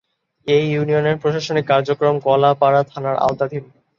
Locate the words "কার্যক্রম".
1.71-2.15